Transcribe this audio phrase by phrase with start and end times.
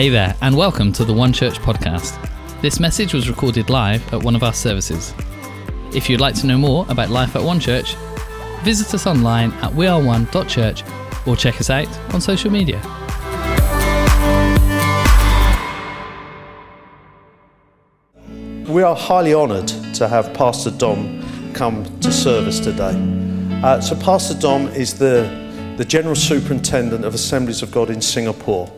[0.00, 2.16] Hey there, and welcome to the One Church podcast.
[2.62, 5.12] This message was recorded live at one of our services.
[5.94, 7.96] If you'd like to know more about life at One Church,
[8.62, 10.84] visit us online at weareone.church
[11.26, 12.80] or check us out on social media.
[18.70, 22.94] We are highly honoured to have Pastor Dom come to service today.
[23.62, 25.28] Uh, so, Pastor Dom is the,
[25.76, 28.72] the General Superintendent of Assemblies of God in Singapore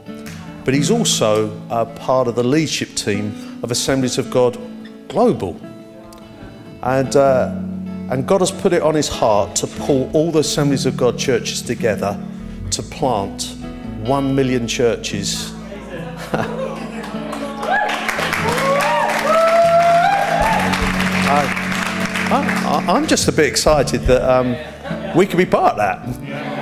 [0.65, 1.51] but he's also
[1.97, 4.59] part of the leadership team of Assemblies of God
[5.09, 5.61] Global.
[6.83, 7.55] And, uh,
[8.11, 11.19] and God has put it on his heart to pull all the Assemblies of God
[11.19, 12.19] churches together
[12.71, 13.57] to plant
[14.05, 15.53] one million churches.
[22.35, 24.57] I, am just a bit excited that um,
[25.17, 26.62] we can be part of that.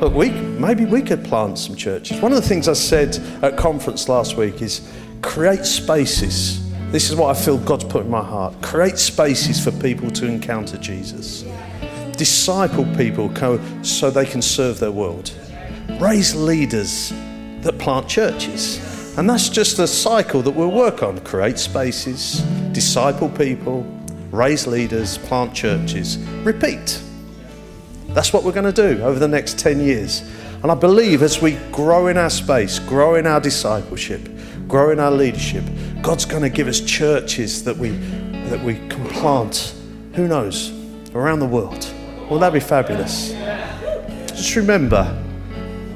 [0.00, 2.22] But we, maybe we could plant some churches.
[2.22, 6.66] One of the things I said at conference last week is create spaces.
[6.90, 8.54] This is what I feel God's put in my heart.
[8.62, 11.44] Create spaces for people to encounter Jesus.
[12.12, 13.30] Disciple people
[13.84, 15.32] so they can serve their world.
[16.00, 17.12] Raise leaders
[17.60, 19.18] that plant churches.
[19.18, 21.20] And that's just a cycle that we'll work on.
[21.20, 22.40] Create spaces,
[22.72, 23.82] disciple people,
[24.30, 26.16] raise leaders, plant churches.
[26.42, 27.02] Repeat.
[28.14, 30.22] That's what we're going to do over the next 10 years.
[30.62, 34.28] And I believe as we grow in our space, grow in our discipleship,
[34.66, 35.64] grow in our leadership,
[36.02, 37.90] God's going to give us churches that we,
[38.48, 39.74] that we can plant,
[40.14, 40.72] who knows,
[41.14, 41.88] around the world.
[42.28, 43.30] Well, that'd be fabulous.
[44.28, 45.04] Just remember,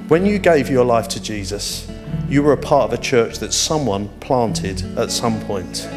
[0.08, 1.90] when you gave your life to Jesus,
[2.28, 5.88] you were a part of a church that someone planted at some point.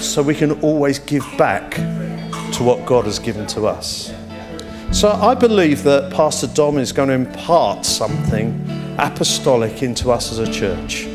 [0.00, 1.72] So we can always give back
[2.52, 4.12] to what God has given to us.
[4.92, 8.62] So I believe that Pastor Dom is going to impart something
[8.98, 11.06] apostolic into us as a church.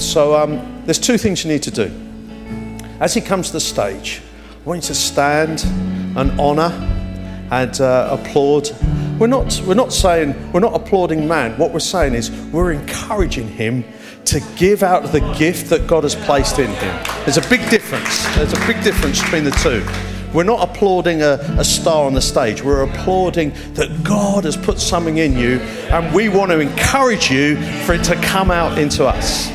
[0.00, 1.90] So um, there's two things you need to do.
[3.00, 5.64] As he comes to the stage, I want you to stand
[6.16, 6.70] and honour
[7.50, 8.70] and uh, applaud.
[9.18, 11.58] We're not, we're not saying, we're not applauding man.
[11.58, 13.84] What we're saying is we're encouraging him
[14.26, 17.04] to give out the gift that God has placed in him.
[17.24, 18.24] There's a big difference.
[18.36, 19.84] There's a big difference between the two.
[20.34, 22.60] We're not applauding a, a star on the stage.
[22.60, 27.56] We're applauding that God has put something in you and we want to encourage you
[27.84, 29.48] for it to come out into us.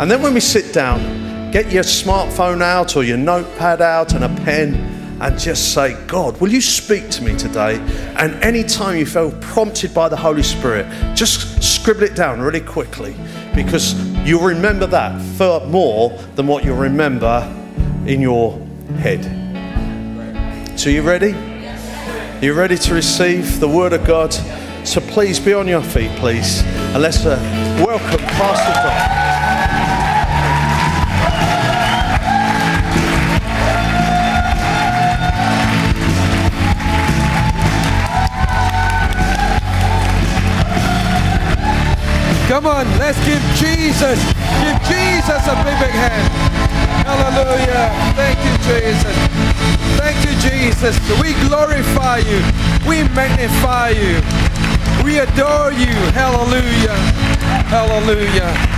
[0.00, 4.24] And then when we sit down, get your smartphone out or your notepad out and
[4.24, 4.74] a pen
[5.20, 7.76] and just say, God, will you speak to me today?
[8.16, 13.14] And anytime you feel prompted by the Holy Spirit, just scribble it down really quickly
[13.54, 13.94] because
[14.26, 17.42] you'll remember that far more than what you'll remember
[18.06, 18.58] in your
[18.98, 19.47] head.
[20.78, 21.34] So, you ready?
[22.40, 24.32] You ready to receive the Word of God?
[24.86, 27.36] So, please be on your feet, please, and let's uh,
[27.84, 29.18] welcome Pastor Dom.
[42.46, 44.22] Come on, let's give Jesus,
[44.62, 46.32] give Jesus a big, big hand.
[47.04, 47.90] Hallelujah.
[48.14, 49.47] Thank you, Jesus.
[49.98, 50.96] Thank you, Jesus.
[51.20, 52.40] We glorify you.
[52.88, 54.22] We magnify you.
[55.04, 55.94] We adore you.
[56.14, 56.96] Hallelujah.
[57.68, 58.77] Hallelujah.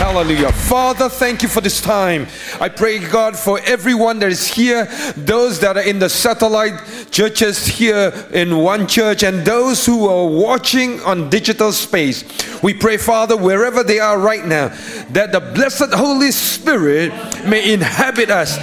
[0.00, 0.50] Hallelujah.
[0.50, 2.26] Father, thank you for this time.
[2.58, 7.66] I pray, God, for everyone that is here, those that are in the satellite churches
[7.66, 12.24] here in one church, and those who are watching on digital space.
[12.62, 14.68] We pray, Father, wherever they are right now,
[15.10, 17.12] that the blessed Holy Spirit
[17.46, 18.56] may inhabit us.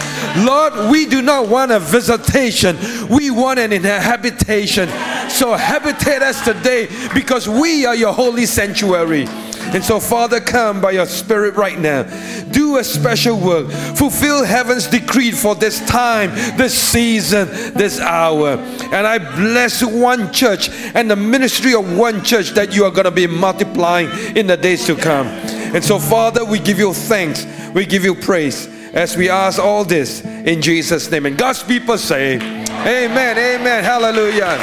[0.44, 2.76] Lord, we do not want a visitation,
[3.10, 4.90] we want an inhabitation.
[5.30, 9.28] So habitate us today because we are your holy sanctuary.
[9.74, 12.04] And so, Father, come by your Spirit right now.
[12.52, 13.70] Do a special work.
[13.70, 18.58] Fulfill heaven's decree for this time, this season, this hour.
[18.92, 23.06] And I bless one church and the ministry of one church that you are going
[23.06, 25.28] to be multiplying in the days to come.
[25.28, 27.46] And so, Father, we give you thanks.
[27.74, 31.26] We give you praise as we ask all this in Jesus' name.
[31.26, 34.58] And God's people say, Amen, Amen, Hallelujah.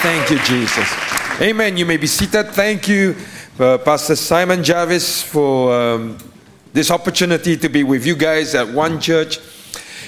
[0.00, 0.88] Thank you, Jesus.
[1.40, 1.76] Amen.
[1.76, 2.48] You may be seated.
[2.48, 3.16] Thank you
[3.58, 6.18] uh, Pastor Simon Jarvis for um,
[6.72, 9.38] this opportunity to be with you guys at One Church.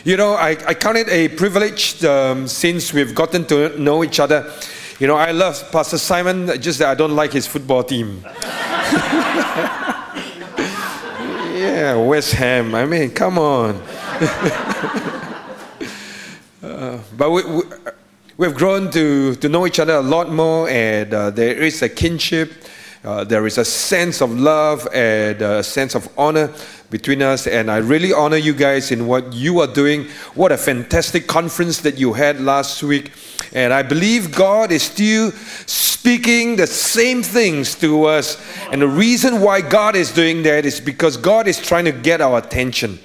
[0.04, 4.18] You know, I, I count it a privilege um, since we've gotten to know each
[4.18, 4.52] other.
[4.98, 8.20] You know, I love Pastor Simon, just that I don't like his football team.
[11.54, 12.74] yeah, West Ham.
[12.74, 13.76] I mean, come on.
[16.62, 17.62] uh, but we, we,
[18.38, 21.88] we've grown to, to know each other a lot more, and uh, there is a
[21.88, 22.52] kinship
[23.06, 26.52] uh, there is a sense of love and a sense of honor
[26.90, 27.46] between us.
[27.46, 30.08] And I really honor you guys in what you are doing.
[30.34, 33.12] What a fantastic conference that you had last week.
[33.52, 35.30] And I believe God is still
[35.66, 38.42] speaking the same things to us.
[38.72, 42.20] And the reason why God is doing that is because God is trying to get
[42.20, 42.98] our attention.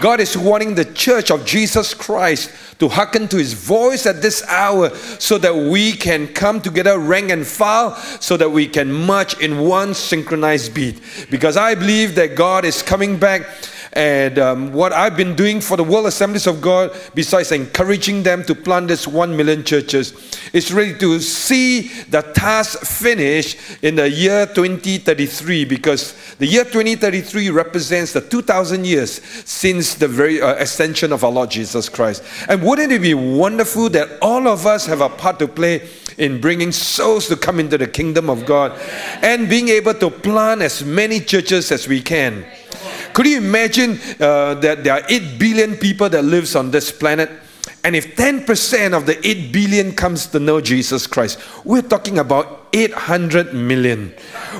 [0.00, 4.42] God is wanting the church of Jesus Christ to hearken to his voice at this
[4.48, 9.38] hour so that we can come together rank and file so that we can march
[9.40, 11.00] in one synchronized beat.
[11.30, 13.42] Because i believe that god is coming back
[13.94, 18.42] and um, what I've been doing for the World Assemblies of God, besides encouraging them
[18.44, 20.12] to plant this one million churches,
[20.52, 27.50] is really to see the task finished in the year 2033 because the year 2033
[27.50, 32.24] represents the 2000 years since the very uh, ascension of our Lord Jesus Christ.
[32.48, 35.88] And wouldn't it be wonderful that all of us have a part to play
[36.18, 38.72] in bringing souls to come into the kingdom of God
[39.22, 42.44] and being able to plant as many churches as we can?
[43.14, 47.30] Could you imagine uh, that there are 8 billion people that lives on this planet?
[47.84, 52.66] And if 10% of the 8 billion comes to know Jesus Christ, we're talking about
[52.72, 54.08] 800 million.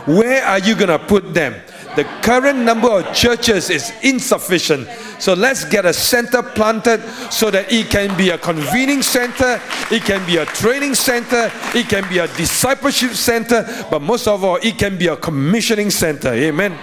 [0.07, 1.55] Where are you going to put them?
[1.97, 4.89] The current number of churches is insufficient.
[5.19, 9.61] So let's get a center planted so that it can be a convening center,
[9.91, 14.45] it can be a training center, it can be a discipleship center, but most of
[14.45, 16.29] all, it can be a commissioning center.
[16.29, 16.77] Amen.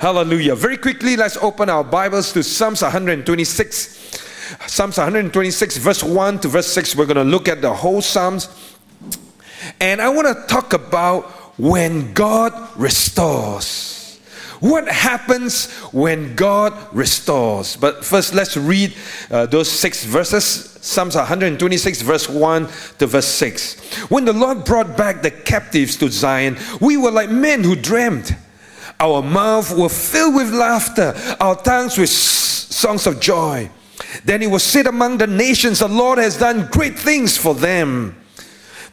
[0.00, 0.54] Hallelujah.
[0.54, 4.20] Very quickly, let's open our Bibles to Psalms 126.
[4.68, 6.94] Psalms 126, verse 1 to verse 6.
[6.94, 8.48] We're going to look at the whole Psalms.
[9.80, 11.24] And I want to talk about
[11.58, 14.20] when God restores.
[14.60, 17.74] What happens when God restores?
[17.74, 18.94] But first, let's read
[19.32, 20.44] uh, those six verses.
[20.80, 22.68] Psalms 126, verse 1
[22.98, 23.96] to verse 6.
[24.10, 28.36] When the Lord brought back the captives to Zion, we were like men who dreamed.
[29.00, 33.70] Our mouth will fill with laughter, our tongues with songs of joy.
[34.24, 38.17] Then he will sit among the nations, the Lord has done great things for them.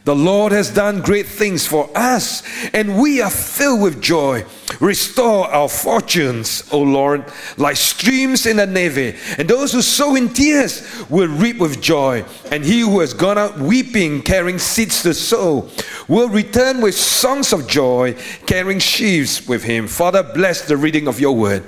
[0.06, 4.44] The Lord has done great things for us, and we are filled with joy.
[4.78, 7.24] Restore our fortunes, O Lord,
[7.56, 9.36] like streams in the Negev.
[9.36, 12.24] And those who sow in tears will reap with joy.
[12.52, 15.68] And he who has gone out weeping, carrying seeds to sow,
[16.06, 18.14] will return with songs of joy,
[18.46, 19.88] carrying sheaves with him.
[19.88, 21.64] Father, bless the reading of your word.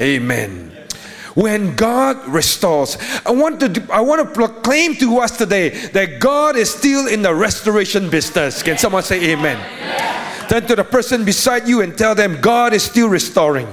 [0.00, 0.77] Amen
[1.38, 2.98] when God restores.
[3.24, 7.22] I want to I want to proclaim to us today that God is still in
[7.22, 8.60] the restoration business.
[8.60, 9.56] Can someone say amen?
[10.48, 13.68] Turn to the person beside you and tell them God is still restoring.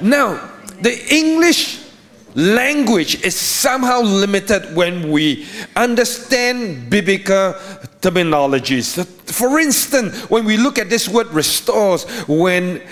[0.00, 1.84] Now, the English
[2.34, 5.46] language is somehow limited when we
[5.76, 7.54] understand biblical
[8.02, 9.06] terminologies.
[9.32, 12.82] For instance, when we look at this word restores, when,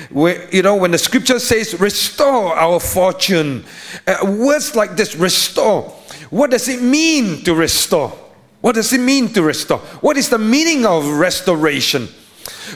[0.52, 3.64] you know when the scripture says restore our fortune,
[4.06, 5.82] uh, words like this restore.
[6.30, 8.10] What does it mean to restore?
[8.60, 9.78] What does it mean to restore?
[10.00, 12.08] What is the meaning of restoration?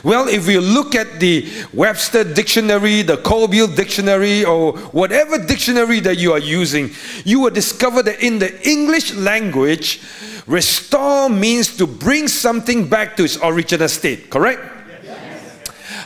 [0.03, 6.17] Well, if you look at the Webster dictionary, the Colville dictionary, or whatever dictionary that
[6.17, 6.91] you are using,
[7.23, 10.01] you will discover that in the English language,
[10.47, 14.61] restore means to bring something back to its original state, correct?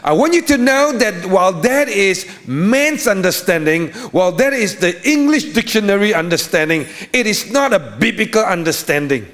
[0.01, 4.95] I want you to know that while that is man's understanding, while that is the
[5.07, 9.27] English dictionary understanding, it is not a biblical understanding.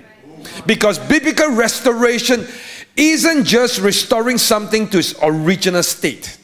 [0.65, 2.47] Because biblical restoration
[2.95, 6.37] isn't just restoring something to its original state.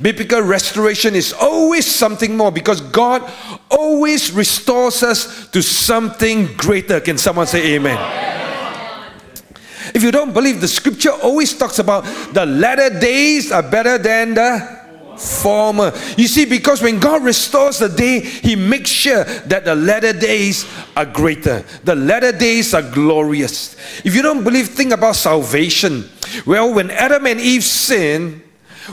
[0.00, 3.22] Biblical restoration is always something more because God
[3.70, 7.00] always restores us to something greater.
[7.00, 7.98] Can someone say amen?
[9.94, 14.34] If you don't believe, the scripture always talks about the latter days are better than
[14.34, 14.84] the
[15.16, 15.92] former.
[16.16, 20.66] You see, because when God restores the day, He makes sure that the latter days
[20.96, 21.64] are greater.
[21.84, 23.76] The latter days are glorious.
[24.04, 26.08] If you don't believe, think about salvation.
[26.46, 28.42] Well, when Adam and Eve sinned,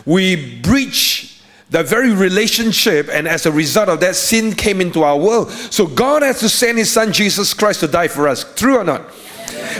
[0.05, 5.17] we breach the very relationship, and as a result of that, sin came into our
[5.17, 5.49] world.
[5.51, 8.43] So God has to send His Son Jesus Christ to die for us.
[8.55, 9.03] True or not?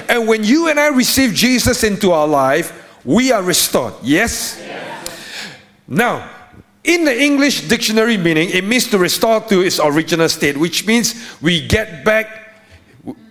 [0.08, 2.72] And when you and I receive Jesus into our life,
[3.04, 3.94] we are restored.
[4.02, 4.62] Yes?
[5.88, 6.30] Now,
[6.84, 11.38] in the English dictionary meaning, it means to restore to its original state, which means
[11.42, 12.56] we get back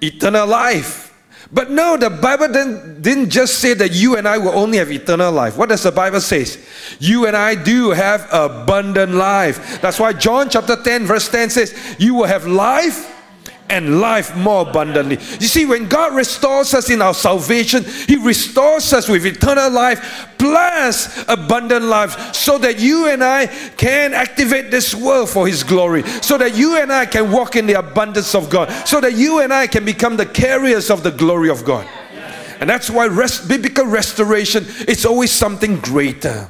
[0.02, 1.10] eternal life.
[1.52, 4.92] But no, the Bible didn't, didn't just say that you and I will only have
[4.92, 5.57] eternal life.
[5.57, 6.47] What does the Bible say?
[7.00, 9.80] You and I do have abundant life.
[9.80, 13.16] That's why John chapter 10, verse 10 says, You will have life
[13.70, 15.16] and life more abundantly.
[15.40, 20.28] You see, when God restores us in our salvation, He restores us with eternal life
[20.38, 26.02] plus abundant life so that you and I can activate this world for His glory,
[26.20, 29.40] so that you and I can walk in the abundance of God, so that you
[29.40, 31.88] and I can become the carriers of the glory of God.
[32.60, 36.48] And that's why rest, biblical restoration is always something greater.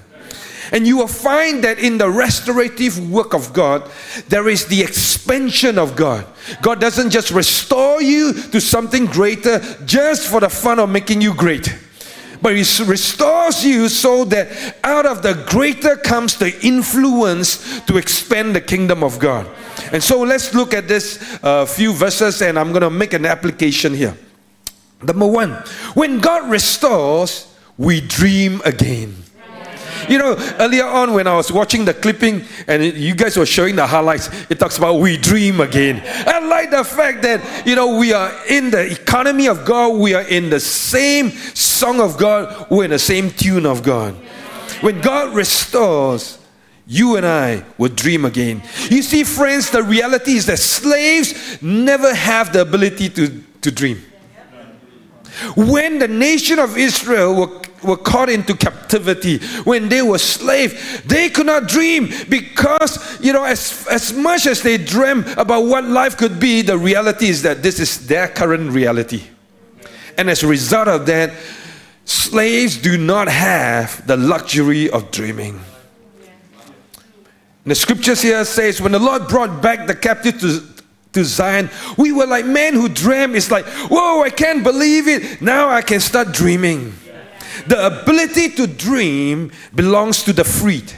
[0.72, 3.90] And you will find that in the restorative work of God,
[4.28, 6.26] there is the expansion of God.
[6.62, 11.34] God doesn't just restore you to something greater just for the fun of making you
[11.34, 11.76] great.
[12.42, 18.56] But He restores you so that out of the greater comes the influence to expand
[18.56, 19.46] the kingdom of God.
[19.92, 23.26] And so let's look at this uh, few verses, and I'm going to make an
[23.26, 24.16] application here.
[25.02, 25.52] Number one,
[25.94, 29.16] when God restores, we dream again.
[30.10, 33.76] You know, earlier on when I was watching the clipping and you guys were showing
[33.76, 36.02] the highlights, it talks about we dream again.
[36.26, 40.14] I like the fact that, you know, we are in the economy of God, we
[40.14, 44.14] are in the same song of God, we're in the same tune of God.
[44.80, 46.38] When God restores,
[46.88, 48.62] you and I will dream again.
[48.90, 54.02] You see, friends, the reality is that slaves never have the ability to, to dream.
[55.56, 61.30] When the nation of Israel were were caught into captivity, when they were slaves, they
[61.30, 66.16] could not dream because, you know, as, as much as they dream about what life
[66.16, 69.22] could be, the reality is that this is their current reality.
[70.18, 71.32] And as a result of that,
[72.04, 75.60] slaves do not have the luxury of dreaming.
[77.64, 80.62] the scriptures here says, when the Lord brought back the captive to,
[81.12, 83.34] to Zion, we were like men who dream.
[83.34, 85.40] It's like, whoa, I can't believe it.
[85.40, 86.92] Now I can start dreaming.
[87.66, 90.92] The ability to dream belongs to the freed.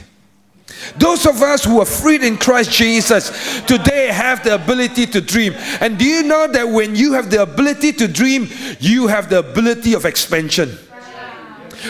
[0.97, 5.53] Those of us who are freed in Christ Jesus today have the ability to dream.
[5.79, 8.47] And do you know that when you have the ability to dream,
[8.79, 10.69] you have the ability of expansion?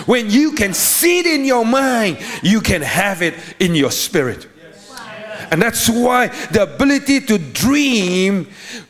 [0.06, 4.48] When you can see it in your mind, you can have it in your spirit.
[5.52, 8.48] And that's why the ability to dream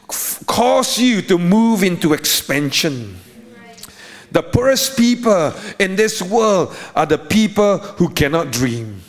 [0.08, 3.18] causes you to move into expansion.
[4.34, 9.00] The poorest people in this world are the people who cannot dream.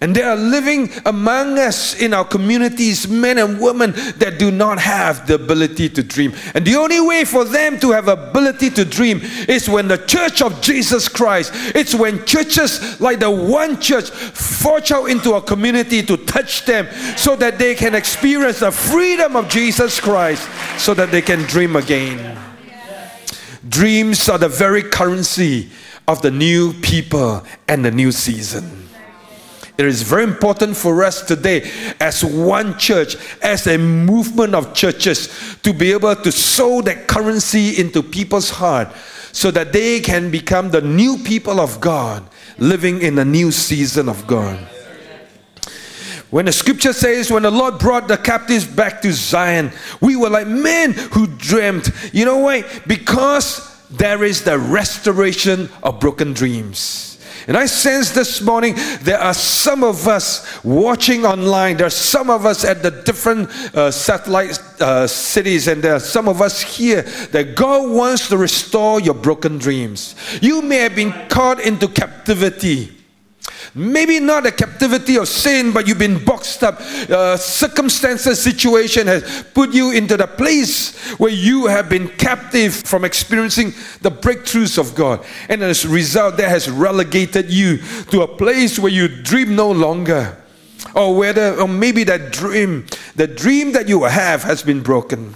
[0.00, 4.78] And they are living among us in our communities, men and women that do not
[4.78, 6.34] have the ability to dream.
[6.54, 10.42] And the only way for them to have ability to dream is when the church
[10.42, 16.02] of Jesus Christ, it's when churches like the one church forge out into a community
[16.02, 16.86] to touch them
[17.16, 20.48] so that they can experience the freedom of Jesus Christ
[20.78, 22.53] so that they can dream again.
[23.74, 25.68] Dreams are the very currency
[26.06, 28.88] of the new people and the new season.
[29.76, 35.58] It is very important for us today, as one church, as a movement of churches,
[35.64, 38.94] to be able to sow that currency into people's heart
[39.32, 42.22] so that they can become the new people of God,
[42.58, 44.56] living in a new season of God.
[46.34, 50.28] When the scripture says, when the Lord brought the captives back to Zion, we were
[50.28, 51.90] like men who dreamt.
[52.12, 52.64] You know why?
[52.88, 57.24] Because there is the restoration of broken dreams.
[57.46, 61.76] And I sense this morning there are some of us watching online.
[61.76, 66.00] There are some of us at the different uh, satellite uh, cities, and there are
[66.00, 70.16] some of us here that God wants to restore your broken dreams.
[70.42, 72.93] You may have been caught into captivity
[73.76, 76.80] Maybe not a captivity of sin, but you've been boxed up.
[76.80, 83.04] Uh, circumstances, situation has put you into the place where you have been captive from
[83.04, 85.24] experiencing the breakthroughs of God.
[85.48, 87.78] And as a result, that has relegated you
[88.10, 90.40] to a place where you dream no longer.
[90.94, 95.34] Or whether, or maybe that dream, the dream that you have has been broken.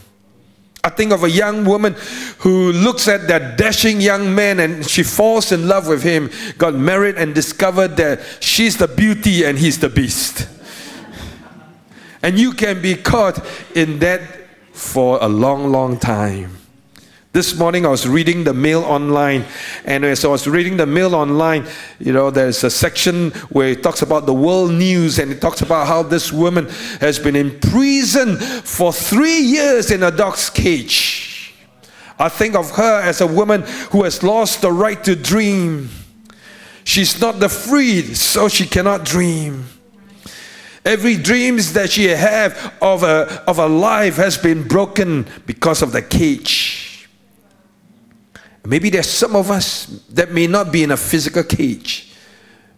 [0.84, 1.94] I think of a young woman
[2.38, 6.74] who looks at that dashing young man and she falls in love with him, got
[6.74, 10.48] married, and discovered that she's the beauty and he's the beast.
[12.22, 13.44] And you can be caught
[13.74, 14.20] in that
[14.72, 16.56] for a long, long time.
[17.30, 19.44] This morning I was reading the mail online,
[19.84, 21.66] and as I was reading the mail online,
[21.98, 25.60] you know, there's a section where it talks about the world news and it talks
[25.60, 26.68] about how this woman
[27.00, 31.54] has been in prison for three years in a dog's cage.
[32.18, 35.90] I think of her as a woman who has lost the right to dream.
[36.84, 39.66] She's not the freed, so she cannot dream.
[40.82, 45.92] Every dreams that she have of a, of a life has been broken because of
[45.92, 46.86] the cage.
[48.68, 52.12] Maybe there's some of us that may not be in a physical cage,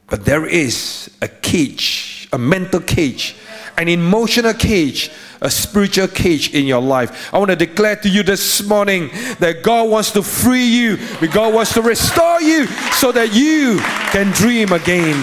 [0.07, 3.35] but there is a cage, a mental cage,
[3.77, 7.35] an emotional cage, a spiritual cage in your life.
[7.35, 11.33] I want to declare to you this morning that God wants to free you, that
[11.33, 13.81] God wants to restore you so that you
[14.13, 15.19] can dream again.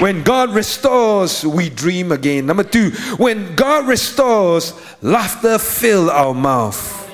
[0.00, 2.46] When God restores, we dream again.
[2.46, 4.72] Number two, when God restores,
[5.02, 7.09] laughter fills our mouth.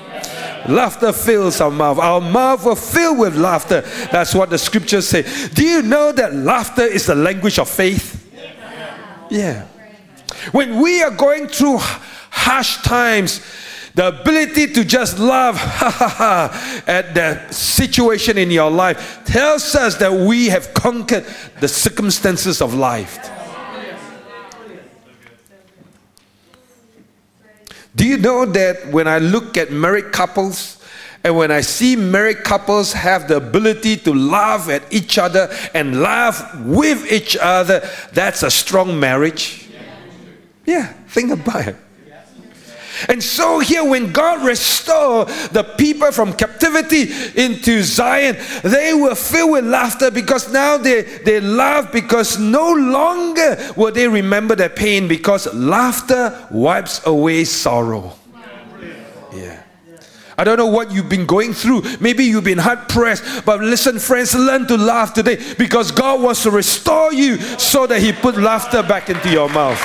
[0.69, 1.99] Laughter fills our mouth.
[1.99, 3.83] Our mouth will fill with laughter.
[4.11, 5.23] That's what the scriptures say.
[5.55, 8.23] Do you know that laughter is the language of faith?
[9.31, 9.67] Yeah.
[10.53, 13.41] When we are going through harsh times,
[13.95, 15.57] the ability to just laugh
[16.89, 21.25] at the situation in your life tells us that we have conquered
[21.61, 23.19] the circumstances of life.
[27.97, 30.79] Do you know that when I look at married couples
[31.25, 36.03] and when I see married couples have the ability to laugh at each other and
[36.03, 37.81] laugh with each other,
[38.13, 39.69] that's a strong marriage?
[40.67, 41.77] Yeah, think about it.
[43.09, 49.53] And so here, when God restored the people from captivity into Zion, they were filled
[49.53, 55.09] with laughter because now they, they laugh because no longer will they remember their pain
[55.09, 58.13] because laughter wipes away sorrow.
[59.33, 59.63] Yeah.
[60.39, 61.83] I don't know what you've been going through.
[62.01, 63.45] Maybe you've been hard pressed.
[63.47, 68.01] But listen, friends, learn to laugh today because God wants to restore you so that
[68.01, 69.81] He put laughter back into your mouth.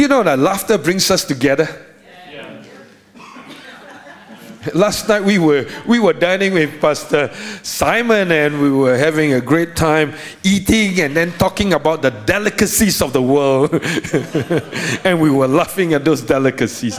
[0.00, 1.68] Do you know that laughter brings us together?
[4.72, 7.30] Last night we were we were dining with Pastor
[7.62, 13.02] Simon and we were having a great time eating and then talking about the delicacies
[13.02, 13.74] of the world.
[15.04, 16.98] and we were laughing at those delicacies.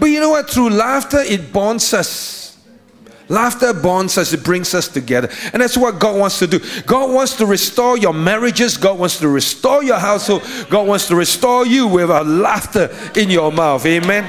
[0.00, 0.50] But you know what?
[0.50, 2.49] Through laughter it bonds us.
[3.30, 5.30] Laughter bonds us, it brings us together.
[5.52, 6.58] And that's what God wants to do.
[6.82, 11.14] God wants to restore your marriages, God wants to restore your household, God wants to
[11.14, 13.86] restore you with a laughter in your mouth.
[13.86, 14.28] Amen.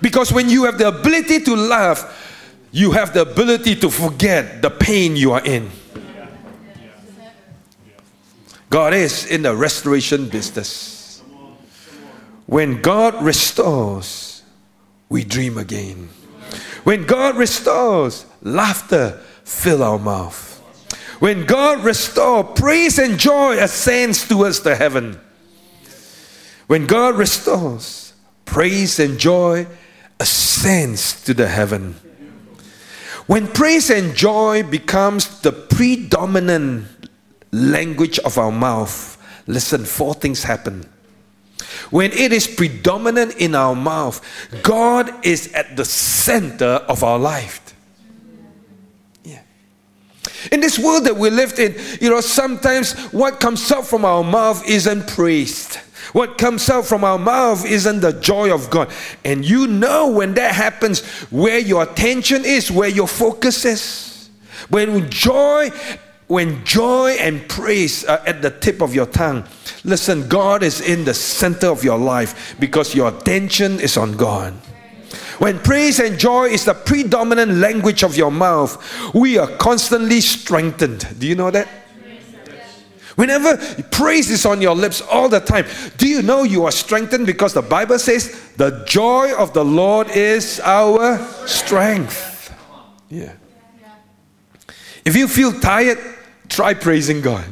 [0.00, 2.20] Because when you have the ability to laugh,
[2.70, 5.70] you have the ability to forget the pain you are in.
[8.70, 11.20] God is in the restoration business.
[12.46, 14.44] When God restores,
[15.08, 16.08] we dream again.
[16.84, 20.48] When God restores, laughter fill our mouth.
[21.20, 25.20] When God restores, praise and joy ascends towards the heaven.
[26.66, 28.12] When God restores,
[28.44, 29.66] praise and joy
[30.18, 31.94] ascends to the heaven.
[33.26, 36.86] When praise and joy becomes the predominant
[37.52, 39.16] language of our mouth,
[39.46, 40.88] listen, four things happen.
[41.92, 44.24] When it is predominant in our mouth,
[44.62, 47.60] God is at the center of our life.
[49.22, 49.42] Yeah.
[50.50, 54.24] In this world that we live in, you know, sometimes what comes out from our
[54.24, 55.76] mouth isn't praised.
[56.14, 58.90] What comes out from our mouth isn't the joy of God.
[59.22, 61.00] And you know when that happens,
[61.30, 64.30] where your attention is, where your focus is.
[64.70, 65.70] When joy
[66.32, 69.44] when joy and praise are at the tip of your tongue,
[69.84, 74.54] listen, God is in the center of your life because your attention is on God.
[75.38, 81.06] When praise and joy is the predominant language of your mouth, we are constantly strengthened.
[81.18, 81.68] Do you know that?
[83.16, 83.58] Whenever
[83.90, 85.66] praise is on your lips all the time,
[85.98, 87.26] do you know you are strengthened?
[87.26, 92.54] Because the Bible says the joy of the Lord is our strength.
[93.10, 93.34] Yeah.
[95.04, 95.98] If you feel tired,
[96.52, 97.46] Try praising God.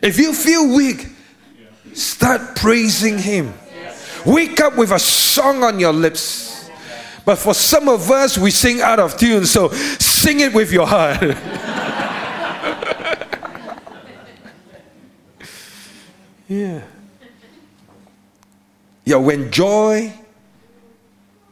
[0.00, 1.08] If you feel weak,
[1.92, 3.52] start praising Him.
[4.24, 6.70] Wake up with a song on your lips.
[7.24, 10.86] But for some of us, we sing out of tune, so sing it with your
[10.86, 11.20] heart.
[16.48, 16.82] yeah.
[19.04, 20.12] Yeah, when joy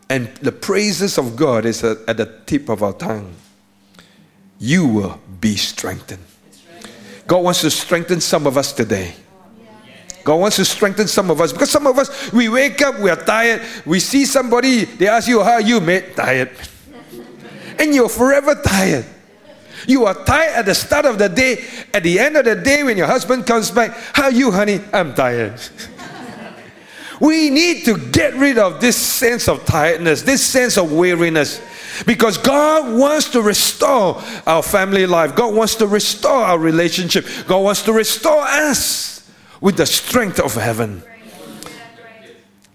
[0.09, 3.35] and the praises of God is at the tip of our tongue,
[4.63, 6.23] you will be strengthened.
[7.27, 9.13] God wants to strengthen some of us today.
[10.23, 13.11] God wants to strengthen some of us because some of us we wake up, we
[13.11, 16.15] are tired, we see somebody, they ask you, How are you, mate?
[16.15, 16.51] Tired.
[17.81, 19.05] And you're forever tired.
[19.89, 21.65] You are tired at the start of the day.
[21.93, 24.81] At the end of the day, when your husband comes back, How are you, honey?
[24.93, 25.61] I'm tired.
[27.23, 31.63] we need to get rid of this sense of tiredness, this sense of weariness.
[32.05, 35.37] Because God wants to restore our family life.
[35.37, 37.25] God wants to restore our relationship.
[37.47, 39.31] God wants to restore us
[39.61, 41.05] with the strength of heaven.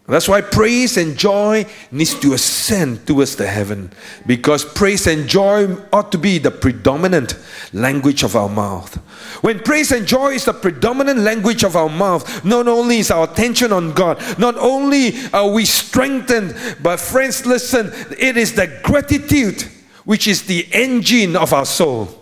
[0.08, 3.92] That's why praise and joy needs to ascend towards the heaven
[4.26, 7.38] because praise and joy ought to be the predominant
[7.74, 8.96] language of our mouth.
[9.44, 13.26] When praise and joy is the predominant language of our mouth, not only is our
[13.26, 19.64] attention on God, not only are we strengthened, but friends, listen, it is the gratitude
[20.06, 22.17] which is the engine of our soul.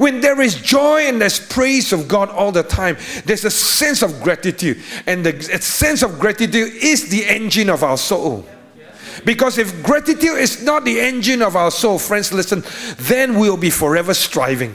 [0.00, 4.00] When there is joy and there's praise of God all the time, there's a sense
[4.00, 4.80] of gratitude.
[5.06, 8.46] And the sense of gratitude is the engine of our soul.
[9.26, 12.64] Because if gratitude is not the engine of our soul, friends, listen,
[12.96, 14.74] then we'll be forever striving.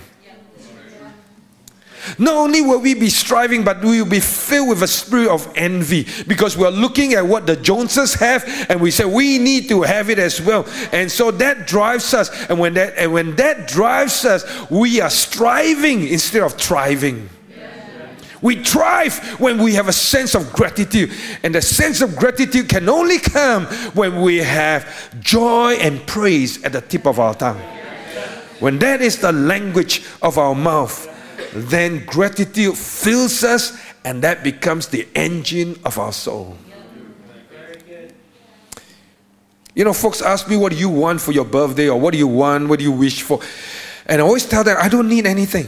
[2.18, 5.52] Not only will we be striving, but we will be filled with a spirit of
[5.56, 9.82] envy because we're looking at what the Joneses have and we say we need to
[9.82, 10.66] have it as well.
[10.92, 12.30] And so that drives us.
[12.50, 17.30] And when that and when that drives us, we are striving instead of thriving.
[18.42, 21.12] We thrive when we have a sense of gratitude.
[21.42, 23.66] And the sense of gratitude can only come
[23.96, 27.60] when we have joy and praise at the tip of our tongue.
[28.60, 31.12] When that is the language of our mouth,
[31.56, 36.58] then gratitude fills us and that becomes the engine of our soul.
[39.74, 41.90] You know, folks ask me, What do you want for your birthday?
[41.90, 42.70] or What do you want?
[42.70, 43.42] What do you wish for?
[44.06, 45.68] And I always tell them, I don't need anything.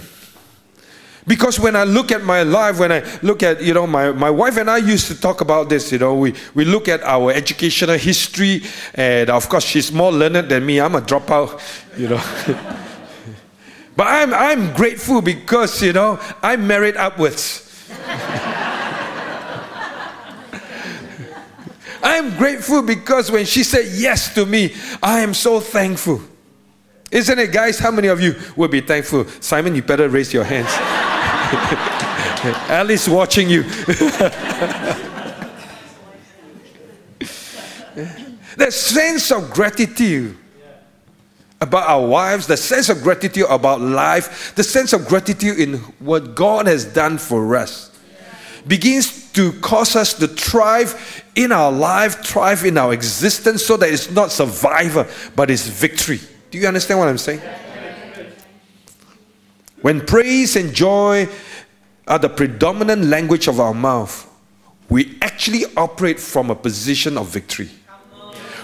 [1.26, 4.30] Because when I look at my life, when I look at, you know, my, my
[4.30, 7.32] wife and I used to talk about this, you know, we, we look at our
[7.34, 8.62] educational history,
[8.94, 10.80] and of course, she's more learned than me.
[10.80, 11.60] I'm a dropout,
[11.98, 12.78] you know.
[13.98, 17.90] But I'm, I'm grateful because, you know, I married upwards.
[22.04, 26.22] I'm grateful because when she said yes to me, I am so thankful.
[27.10, 27.80] Isn't it, guys?
[27.80, 29.26] How many of you will be thankful?
[29.40, 30.70] Simon, you better raise your hands.
[32.70, 33.64] Alice watching you.
[38.58, 40.38] the sense of gratitude
[41.60, 46.36] about our wives, the sense of gratitude about life, the sense of gratitude in what
[46.36, 47.92] God has done for us
[48.68, 53.90] begins to cause us to thrive in our life, thrive in our existence, so that
[53.90, 56.20] it's not survival, but it's victory.
[56.52, 57.42] Do you understand what I'm saying?
[59.82, 61.30] When praise and joy
[62.08, 64.28] are the predominant language of our mouth,
[64.90, 67.70] we actually operate from a position of victory.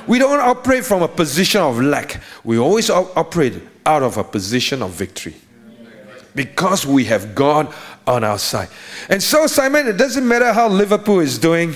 [0.08, 2.22] We don't operate from a position of lack.
[2.44, 5.36] We always operate out of a position of victory.
[6.36, 7.74] Because we have God
[8.08, 8.70] on our side.
[9.10, 11.70] And so, Simon, it doesn't matter how Liverpool is doing.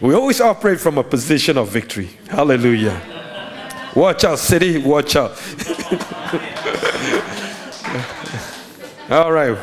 [0.00, 2.10] we always operate from a position of victory.
[2.28, 3.00] Hallelujah.
[3.94, 5.32] Watch out, city, watch out.
[9.10, 9.58] All right.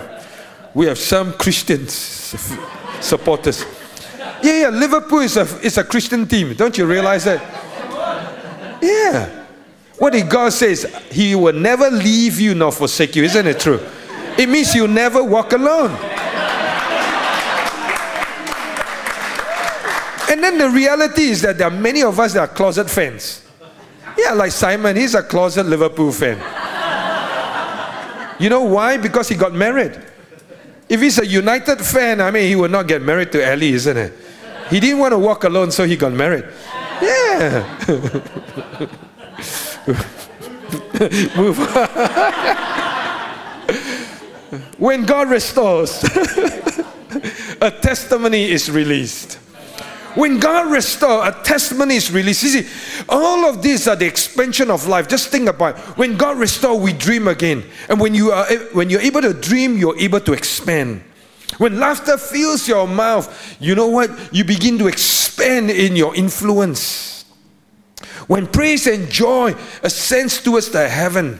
[0.75, 1.93] We have some Christians
[3.01, 3.65] supporters.
[4.41, 6.53] Yeah, yeah, Liverpool is a, is a Christian team.
[6.53, 7.41] Don't you realize that?
[8.81, 9.45] Yeah.
[9.97, 10.85] What did God says?
[11.11, 13.23] He will never leave you nor forsake you.
[13.23, 13.85] Isn't it true?
[14.37, 15.91] It means you never walk alone.
[20.31, 23.45] And then the reality is that there are many of us that are closet fans.
[24.17, 26.37] Yeah, like Simon, he's a closet Liverpool fan.
[28.39, 28.95] You know why?
[28.95, 29.99] Because he got married.
[30.87, 33.97] If he's a United fan, I mean, he will not get married to Ellie, isn't
[33.97, 34.13] it?
[34.69, 36.45] He didn't want to walk alone, so he got married.
[37.01, 37.65] Yeah.
[41.37, 41.57] Move
[44.77, 46.03] when God restores,
[47.61, 49.39] a testimony is released.
[50.15, 52.43] When God restores, a testimony is released.
[52.43, 52.67] You see,
[53.07, 55.07] all of these are the expansion of life.
[55.07, 55.81] Just think about it.
[55.97, 57.63] when God restores, we dream again.
[57.87, 61.03] And when you are when you're able to dream, you're able to expand.
[61.59, 64.33] When laughter fills your mouth, you know what?
[64.33, 67.25] You begin to expand in your influence.
[68.27, 71.37] When praise and joy ascends towards the heaven,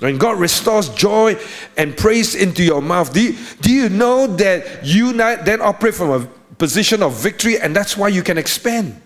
[0.00, 1.36] when God restores joy
[1.78, 6.10] and praise into your mouth, do you, do you know that you then operate from
[6.10, 9.00] a position of victory and that's why you can expand?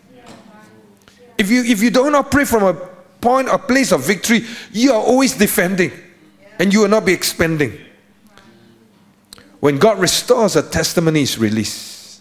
[1.39, 2.75] If you, if you don't operate from a
[3.21, 5.93] point or place of victory, you are always defending
[6.59, 7.79] and you will not be expanding.
[9.63, 12.21] When God restores, a testimony is released.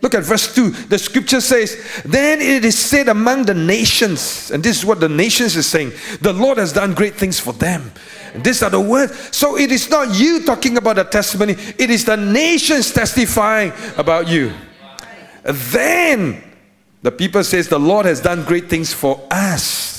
[0.00, 0.70] Look at verse 2.
[0.70, 5.10] The scripture says, Then it is said among the nations, and this is what the
[5.10, 5.92] nations is saying
[6.22, 7.92] the Lord has done great things for them.
[8.34, 9.36] These are the words.
[9.36, 14.26] So it is not you talking about a testimony, it is the nations testifying about
[14.26, 14.54] you.
[15.42, 16.42] Then
[17.02, 19.93] the people says the Lord has done great things for us.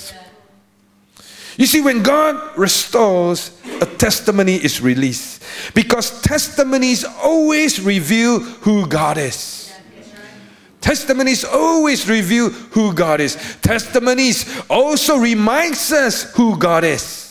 [1.57, 5.43] You see, when God restores, a testimony is released.
[5.73, 9.73] Because testimonies always reveal who God is.
[10.81, 13.35] Testimonies always reveal who God is.
[13.61, 17.24] Testimonies also reminds us who God is.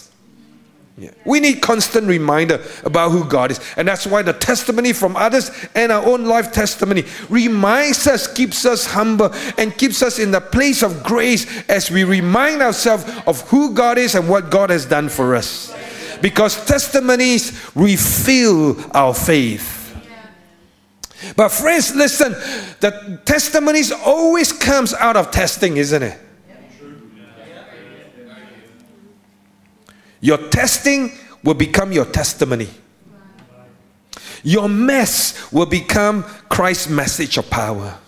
[0.96, 1.10] Yeah.
[1.24, 3.58] We need constant reminder about who God is.
[3.76, 8.64] And that's why the testimony from others and our own life testimony reminds us, keeps
[8.64, 13.40] us humble, and keeps us in the place of grace as we remind ourselves of
[13.48, 15.74] who God is and what God has done for us.
[16.22, 19.80] Because testimonies refill our faith.
[21.36, 22.32] But friends, listen,
[22.80, 26.20] the testimonies always comes out of testing, isn't it?
[30.24, 32.70] Your testing will become your testimony.
[34.42, 37.98] Your mess will become Christ's message of power.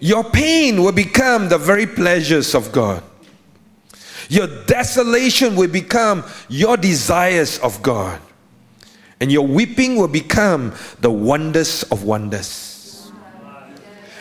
[0.00, 3.02] Your pain will become the very pleasures of God.
[4.28, 8.20] Your desolation will become your desires of God.
[9.18, 12.71] And your weeping will become the wonders of wonders.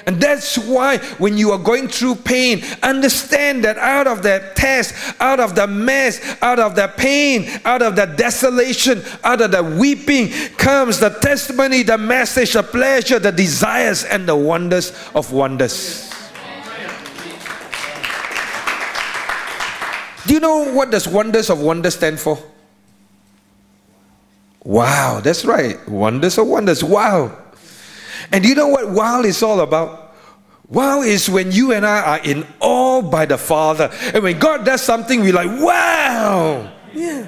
[0.06, 4.96] And that's why when you are going through pain, understand that out of that test,
[5.20, 9.64] out of the mess, out of the pain, out of the desolation, out of the
[9.64, 16.12] weeping comes the testimony, the message, the pleasure, the desires, and the wonders of wonders.
[20.26, 22.38] Do you know what does wonders of wonders stand for?
[24.64, 25.78] Wow, that's right.
[25.90, 26.84] Wonders of wonders.
[26.84, 27.41] Wow.
[28.32, 30.16] And you know what wow is all about?
[30.68, 33.92] Wow is when you and I are in awe by the Father.
[34.14, 36.72] And when God does something, we're like, wow.
[36.94, 37.28] Yeah.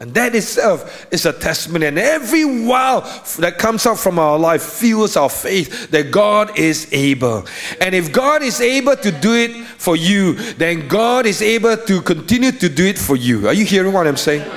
[0.00, 1.84] And that itself is a testimony.
[1.84, 3.00] And every wow
[3.38, 7.44] that comes out from our life fuels our faith that God is able.
[7.82, 12.00] And if God is able to do it for you, then God is able to
[12.00, 13.46] continue to do it for you.
[13.46, 14.50] Are you hearing what I'm saying?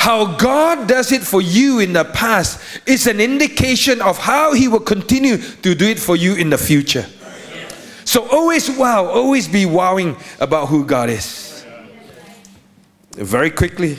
[0.00, 4.66] How God does it for you in the past is an indication of how He
[4.66, 7.04] will continue to do it for you in the future.
[8.06, 11.66] So always wow, always be wowing about who God is.
[13.12, 13.98] Very quickly,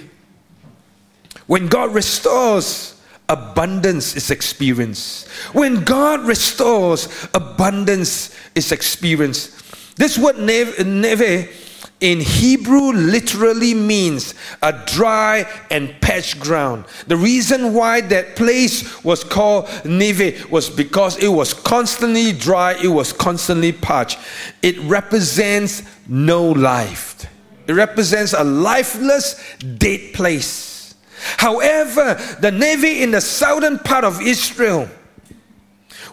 [1.45, 5.27] when God restores, abundance is experienced.
[5.53, 9.97] When God restores, abundance is experienced.
[9.97, 11.60] This word Negev, Negev
[12.01, 14.33] in Hebrew literally means
[14.63, 16.85] a dry and parched ground.
[17.05, 22.87] The reason why that place was called Negev was because it was constantly dry, it
[22.87, 24.17] was constantly parched.
[24.63, 27.27] It represents no life.
[27.67, 29.41] It represents a lifeless,
[29.77, 30.95] dead place.
[31.37, 34.89] However, the Negev in the southern part of Israel,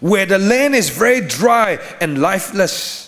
[0.01, 3.08] where the land is very dry and lifeless,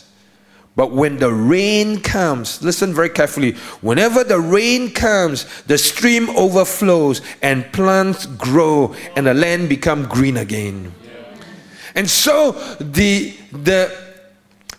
[0.77, 3.53] but when the rain comes, listen very carefully.
[3.81, 10.37] Whenever the rain comes, the stream overflows and plants grow and the land become green
[10.37, 10.95] again.
[11.95, 14.11] And so the the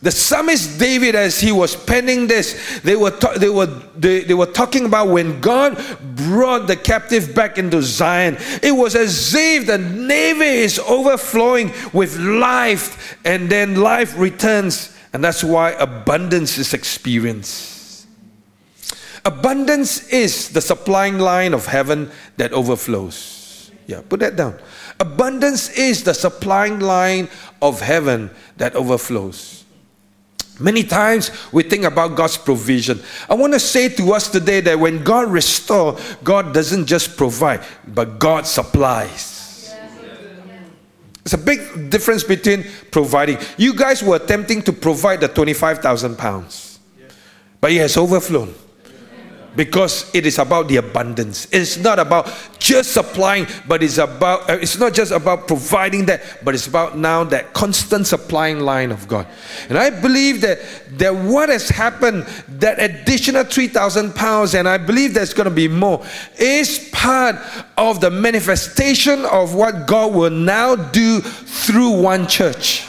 [0.02, 4.34] the psalmist David, as he was penning this, they were, ta- they, were, they, they
[4.34, 5.78] were talking about when God
[6.16, 8.38] brought the captive back into Zion.
[8.64, 15.24] It was as if the Negev is overflowing with life, and then life returns and
[15.24, 18.08] that's why abundance is experienced.
[19.24, 23.72] Abundance is the supplying line of heaven that overflows.
[23.88, 24.58] Yeah, put that down.
[25.00, 27.30] Abundance is the supplying line
[27.62, 29.64] of heaven that overflows.
[30.60, 33.02] Many times we think about God's provision.
[33.30, 37.62] I want to say to us today that when God restores, God doesn't just provide,
[37.88, 39.31] but God supplies.
[41.24, 43.38] It's a big difference between providing.
[43.58, 46.80] You guys were attempting to provide the 25,000 pounds,
[47.60, 48.54] but it has overflown
[49.56, 51.48] because it is about the abundance.
[51.52, 56.22] It's not about just supplying, but it's about uh, it's not just about providing that,
[56.44, 59.28] but it's about now that constant supplying line of God.
[59.70, 60.60] And I believe that
[60.98, 62.24] that what has happened,
[62.60, 66.06] that additional three thousand pounds, and I believe there's going to be more,
[66.38, 67.36] is part
[67.78, 72.86] of the manifestation of what God will now do through one church.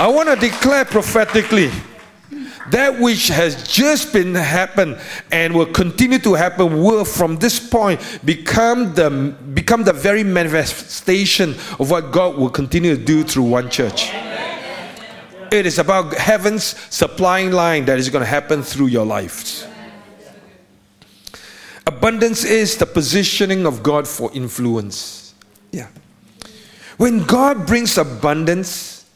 [0.00, 1.70] I want to declare prophetically
[2.70, 4.98] that which has just been happened
[5.30, 9.10] and will continue to happen will from this point become the
[9.54, 14.10] become the very manifestation of what God will continue to do through one church.
[15.50, 19.66] It is about heaven's supplying line that is going to happen through your lives.
[21.86, 25.32] Abundance is the positioning of God for influence.
[25.72, 25.88] Yeah.
[26.98, 29.06] When God brings abundance,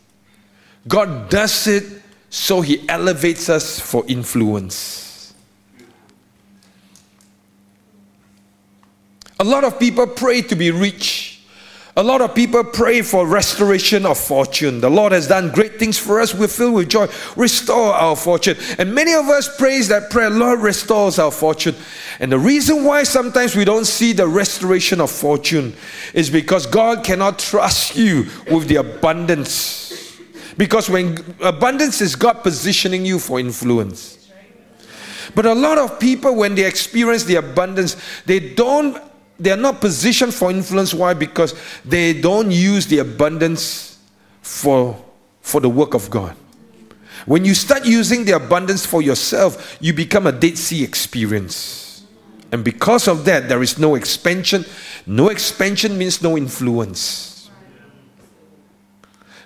[0.89, 2.02] God does it
[2.33, 5.35] so he elevates us for influence.
[9.39, 11.43] A lot of people pray to be rich.
[11.95, 14.81] A lot of people pray for restoration of fortune.
[14.81, 16.33] The Lord has done great things for us.
[16.33, 17.07] We're filled with joy.
[17.37, 18.57] Restore our fortune.
[18.79, 21.75] And many of us praise that prayer, Lord, restores our fortune.
[22.19, 25.75] And the reason why sometimes we don't see the restoration of fortune
[26.15, 30.02] is because God cannot trust you with the abundance.
[30.57, 34.19] Because when abundance is God positioning you for influence.
[35.35, 39.01] But a lot of people, when they experience the abundance, they don't
[39.43, 40.95] they are not positioned for influence.
[40.95, 41.15] Why?
[41.15, 43.99] Because they don't use the abundance
[44.41, 45.03] for,
[45.41, 46.37] for the work of God.
[47.27, 52.05] When you start using the abundance for yourself, you become a Dead Sea experience.
[52.53, 54.65] And because of that, there is no expansion.
[55.07, 57.32] No expansion means no influence.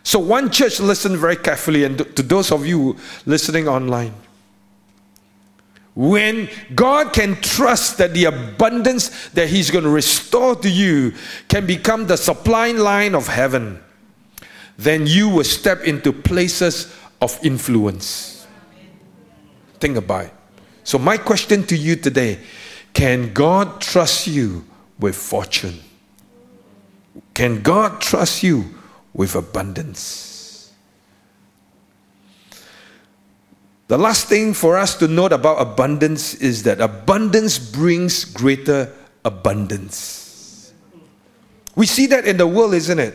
[0.07, 4.15] So, one church, listen very carefully, and to those of you listening online.
[5.97, 11.13] When God can trust that the abundance that He's going to restore to you
[11.49, 13.83] can become the supply line of heaven,
[14.79, 18.47] then you will step into places of influence.
[19.81, 20.35] Think about it.
[20.85, 22.39] So, my question to you today
[22.93, 24.65] can God trust you
[25.01, 25.81] with fortune?
[27.35, 28.67] Can God trust you
[29.17, 30.73] with abundance?
[33.89, 38.93] The last thing for us to note about abundance is that abundance brings greater
[39.25, 40.73] abundance.
[41.75, 43.15] We see that in the world, isn't it?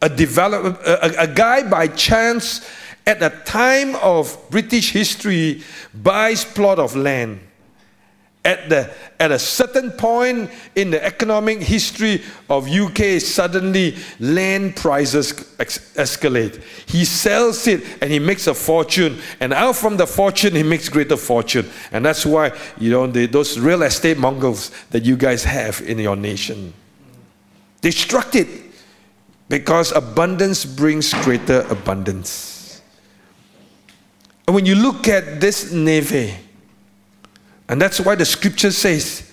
[0.00, 2.66] A, develop, a, a guy by chance
[3.06, 5.62] at a time of British history
[5.94, 7.40] buys plot of land
[8.44, 15.32] at, the, at a certain point in the economic history of UK, suddenly land prices
[15.32, 16.62] escalate.
[16.86, 20.88] He sells it and he makes a fortune, and out from the fortune, he makes
[20.88, 21.68] greater fortune.
[21.90, 25.98] And that's why, you know, the, those real estate mongrels that you guys have in
[25.98, 26.74] your nation.
[27.82, 28.48] Struck it
[29.48, 32.80] because abundance brings greater abundance.
[34.46, 36.34] And when you look at this Negev,
[37.74, 39.28] and that's why the scripture says,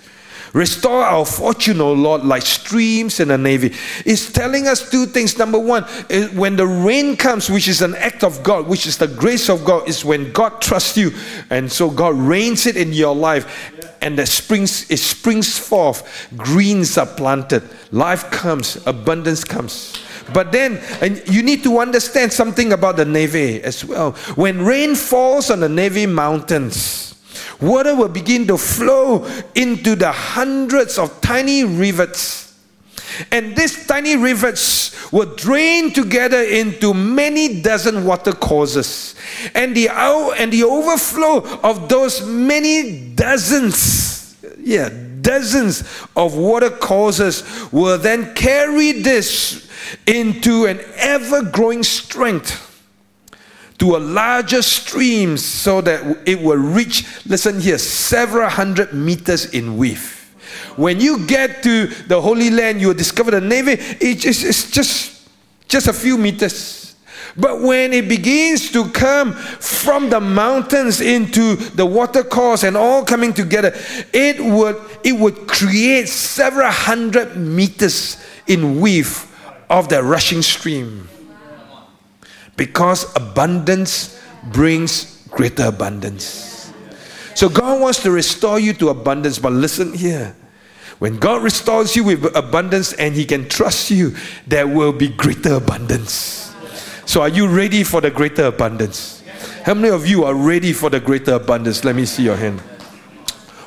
[0.52, 4.04] Restore our fortune, O Lord, like streams in a Negev.
[4.04, 5.38] It's telling us two things.
[5.38, 5.84] Number one,
[6.34, 9.64] when the rain comes, which is an act of God, which is the grace of
[9.64, 11.12] God, is when God trusts you.
[11.52, 13.78] And so God rains it in your life.
[14.02, 16.28] And the springs, it springs forth.
[16.36, 17.62] Greens are planted.
[17.92, 20.04] Life comes, abundance comes.
[20.34, 24.14] But then, and you need to understand something about the Negev as well.
[24.34, 27.11] When rain falls on the Negev mountains,
[27.62, 32.58] water will begin to flow into the hundreds of tiny rivets.
[33.32, 39.16] And these tiny rivets will drain together into many dozen water courses.
[39.54, 44.90] And the, and the overflow of those many dozens, yeah,
[45.22, 45.82] dozens
[46.16, 49.70] of water courses will then carry this
[50.08, 52.71] into an ever growing strength
[53.82, 59.76] to a larger stream so that it will reach, listen here, several hundred meters in
[59.76, 60.20] width.
[60.76, 65.28] When you get to the Holy Land, you will discover the Negev, it's, it's just,
[65.68, 66.96] just a few meters.
[67.36, 73.34] But when it begins to come from the mountains into the watercourse and all coming
[73.34, 73.74] together,
[74.14, 79.28] it would, it would create several hundred meters in width
[79.72, 81.10] of the rushing stream
[82.58, 84.20] because abundance
[84.52, 86.72] brings greater abundance.
[87.36, 90.36] So God wants to restore you to abundance, but listen here.
[91.00, 95.56] When God restores you with abundance and He can trust you, there will be greater
[95.56, 96.54] abundance.
[97.08, 99.24] So, are you ready for the greater abundance?
[99.66, 101.84] How many of you are ready for the greater abundance?
[101.84, 102.62] Let me see your hand.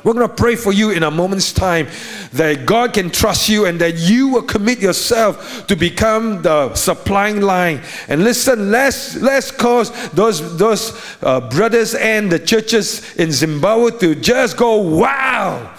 [0.05, 1.87] We're going to pray for you in a moment's time
[2.33, 7.41] that God can trust you and that you will commit yourself to become the supplying
[7.41, 7.81] line.
[8.07, 14.13] And listen, let's let's cause those those uh, brothers and the churches in Zimbabwe to
[14.13, 15.73] just go wow.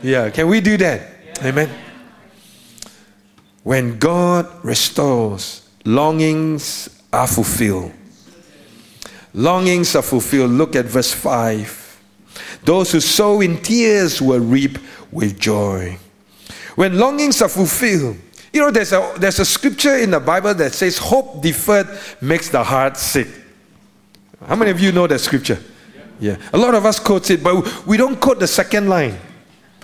[0.00, 1.02] Yeah, can we do that?
[1.42, 1.68] Amen.
[3.64, 7.90] When God restores, longings are fulfilled.
[9.34, 10.52] Longings are fulfilled.
[10.52, 11.81] Look at verse 5.
[12.64, 14.78] Those who sow in tears will reap
[15.10, 15.98] with joy.
[16.76, 18.16] When longings are fulfilled,
[18.52, 21.88] you know, there's a, there's a scripture in the Bible that says, Hope deferred
[22.20, 23.28] makes the heart sick.
[24.46, 25.58] How many of you know that scripture?
[26.20, 26.36] Yeah.
[26.52, 29.18] A lot of us quote it, but we don't quote the second line.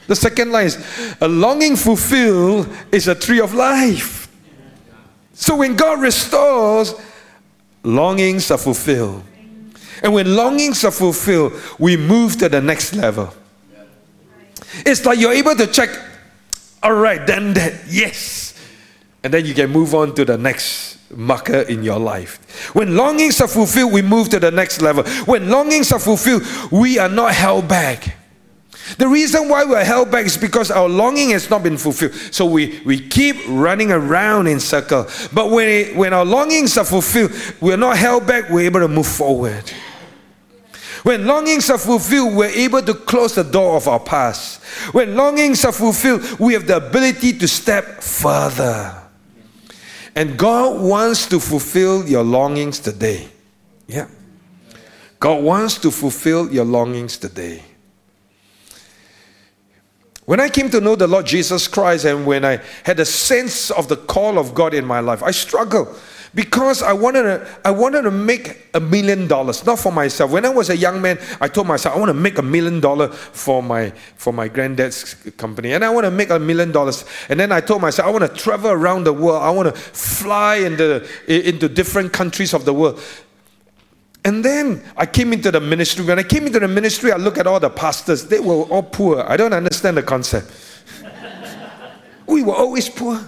[0.06, 4.28] The second line is, A longing fulfilled is a tree of life.
[5.32, 6.94] So when God restores,
[7.82, 9.22] longings are fulfilled.
[10.02, 13.32] And when longings are fulfilled, we move to the next level.
[14.86, 15.90] It's like you're able to check
[16.82, 18.54] All right, then that, yes.
[19.24, 22.70] And then you can move on to the next marker in your life.
[22.74, 25.04] When longings are fulfilled, we move to the next level.
[25.24, 28.14] When longings are fulfilled, we are not held back.
[28.96, 32.14] The reason why we're held back is because our longing has not been fulfilled.
[32.32, 35.06] So we, we keep running around in circle.
[35.32, 39.06] But when, when our longings are fulfilled, we're not held back, we're able to move
[39.06, 39.64] forward.
[41.02, 44.62] When longings are fulfilled, we're able to close the door of our past.
[44.92, 48.94] When longings are fulfilled, we have the ability to step further.
[50.14, 53.28] And God wants to fulfill your longings today.
[53.86, 54.08] Yeah.
[55.20, 57.62] God wants to fulfill your longings today.
[60.24, 63.70] When I came to know the Lord Jesus Christ and when I had a sense
[63.70, 65.88] of the call of God in my life, I struggled
[66.34, 70.30] because I wanted to, I wanted to make a million dollars, not for myself.
[70.30, 72.80] When I was a young man, I told myself I want to make a million
[72.80, 77.04] dollars for my for my granddad's company, and I want to make a million dollars.
[77.28, 79.42] And then I told myself I want to travel around the world.
[79.42, 83.00] I want to fly into into different countries of the world.
[84.24, 86.04] And then I came into the ministry.
[86.04, 88.26] When I came into the ministry, I look at all the pastors.
[88.26, 89.24] They were all poor.
[89.26, 90.52] I don't understand the concept.
[92.26, 93.18] we were always poor.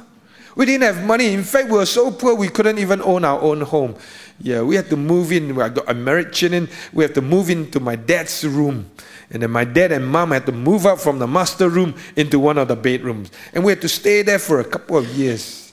[0.57, 1.33] We didn't have money.
[1.33, 3.95] In fact, we were so poor we couldn't even own our own home.
[4.41, 5.61] Yeah, we had to move in.
[5.61, 6.69] I got a married children.
[6.93, 8.91] We had to move into my dad's room.
[9.31, 12.39] And then my dad and mom had to move out from the master room into
[12.41, 13.31] one of the bedrooms.
[13.53, 15.73] And we had to stay there for a couple of years.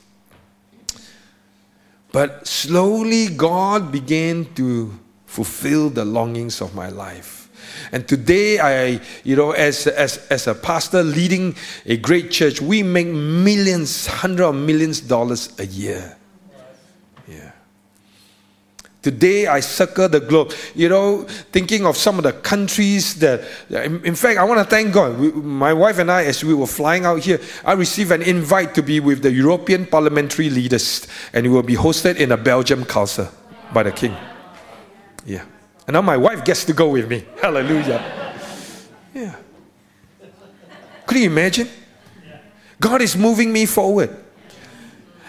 [2.12, 7.37] But slowly, God began to fulfill the longings of my life.
[7.92, 12.84] And today, I, you know, as, as, as a pastor leading a great church, we
[12.84, 16.18] make millions, hundreds of millions of dollars a year.
[17.28, 17.52] Yeah.
[19.02, 24.16] Today, I circle the globe, you know, thinking of some of the countries that, in
[24.16, 25.18] fact, I want to thank God.
[25.18, 28.76] We, my wife and I, as we were flying out here, I received an invite
[28.76, 32.84] to be with the European parliamentary leaders, and it will be hosted in a Belgium
[32.84, 33.30] castle
[33.74, 34.16] by the king.
[35.26, 35.46] Yeah.
[35.88, 37.24] And now my wife gets to go with me.
[37.42, 38.04] Hallelujah.
[39.14, 39.36] Yeah.
[41.06, 41.70] Could you imagine?
[42.80, 44.10] God is moving me forward.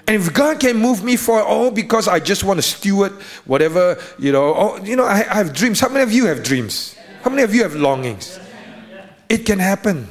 [0.07, 3.13] And if God can move me forward, all because I just want to steward
[3.45, 5.81] whatever, you know, oh, you know, I, I have dreams.
[5.81, 6.97] How many of you have dreams?
[7.23, 8.41] How many of you have longings?
[9.29, 10.09] It can happen.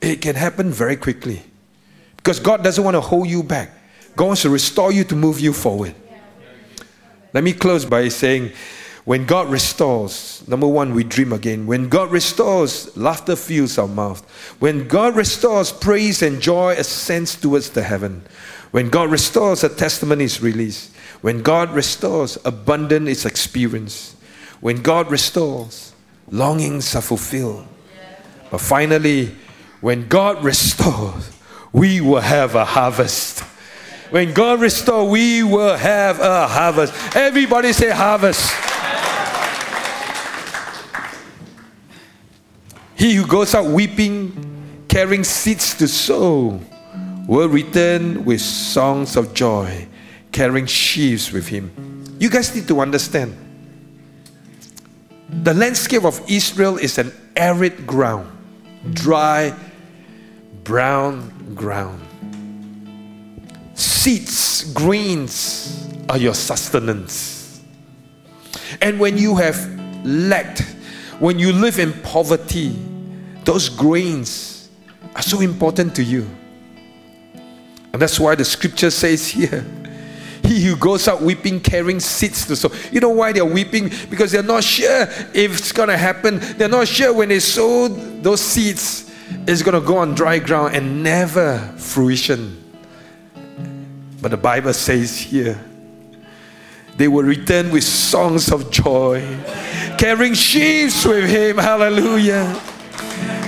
[0.00, 1.42] It can happen very quickly.
[2.16, 3.72] Because God doesn't want to hold you back.
[4.14, 5.94] God wants to restore you to move you forward.
[7.32, 8.52] Let me close by saying
[9.06, 11.68] when God restores, number one, we dream again.
[11.68, 14.28] When God restores, laughter fills our mouth.
[14.58, 18.24] When God restores, praise and joy ascends towards the heaven.
[18.72, 20.92] When God restores, a testimony is released.
[21.20, 24.16] When God restores, abundant is experienced.
[24.60, 25.94] When God restores,
[26.28, 27.64] longings are fulfilled.
[28.50, 29.36] But finally,
[29.82, 31.30] when God restores,
[31.72, 33.38] we will have a harvest.
[34.10, 36.92] When God restores, we will have a harvest.
[37.14, 38.52] Everybody say harvest.
[43.06, 46.58] He who goes out weeping, carrying seeds to sow,
[47.28, 49.86] will return with songs of joy,
[50.32, 51.70] carrying sheaves with him.
[52.18, 53.36] You guys need to understand
[55.28, 58.28] the landscape of Israel is an arid ground,
[58.92, 59.54] dry,
[60.64, 62.02] brown ground.
[63.74, 67.62] Seeds, greens are your sustenance.
[68.82, 69.56] And when you have
[70.04, 70.64] lacked
[71.18, 72.76] when you live in poverty,
[73.46, 74.68] those grains
[75.14, 76.28] are so important to you.
[77.92, 79.64] And that's why the scripture says here,
[80.42, 82.70] he who goes out weeping, carrying seeds to sow.
[82.90, 83.90] You know why they're weeping?
[84.10, 86.40] Because they're not sure if it's going to happen.
[86.58, 89.10] They're not sure when they sow those seeds,
[89.46, 92.62] it's going to go on dry ground and never fruition.
[94.20, 95.58] But the Bible says here,
[96.96, 99.20] they will return with songs of joy,
[99.98, 101.58] carrying sheaves with him.
[101.58, 102.60] Hallelujah.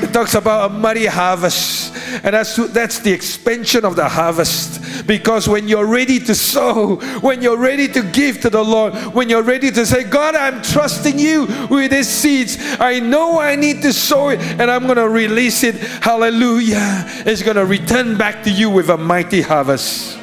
[0.02, 1.94] It talks about a muddy harvest.
[2.24, 5.06] And that's, that's the expansion of the harvest.
[5.06, 9.28] Because when you're ready to sow, when you're ready to give to the Lord, when
[9.28, 12.56] you're ready to say, God, I'm trusting you with these seeds.
[12.78, 15.76] I know I need to sow it and I'm going to release it.
[15.76, 17.04] Hallelujah.
[17.26, 20.18] It's going to return back to you with a mighty harvest.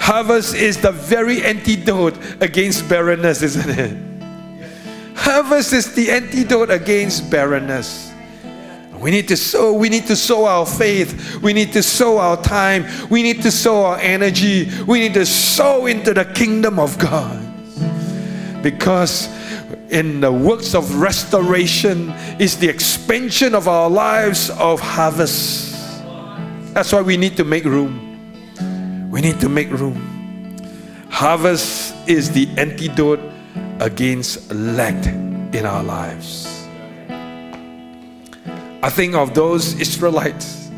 [0.00, 4.12] Harvest is the very antidote against barrenness, isn't it?
[5.14, 8.11] Harvest is the antidote against barrenness.
[9.02, 9.72] We need to sow.
[9.72, 11.42] We need to sow our faith.
[11.42, 12.86] We need to sow our time.
[13.10, 14.70] We need to sow our energy.
[14.86, 17.40] We need to sow into the kingdom of God.
[18.62, 19.28] Because
[19.90, 25.72] in the works of restoration is the expansion of our lives of harvest.
[26.72, 29.10] That's why we need to make room.
[29.10, 30.00] We need to make room.
[31.10, 33.20] Harvest is the antidote
[33.80, 36.51] against lack in our lives.
[38.82, 40.68] I think of those Israelites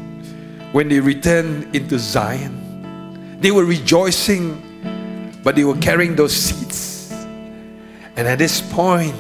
[0.72, 3.38] when they returned into Zion.
[3.40, 7.10] They were rejoicing, but they were carrying those seeds.
[8.16, 9.14] And at this point,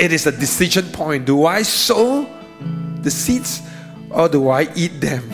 [0.00, 1.26] it is a decision point.
[1.26, 2.26] Do I sow
[3.02, 3.60] the seeds
[4.10, 5.30] or do I eat them?